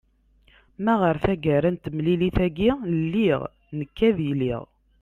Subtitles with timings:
[0.83, 2.69] ma ɣer tagara n temlilit-agi
[3.01, 3.41] lliɣ
[3.77, 4.61] nekk ad iliɣ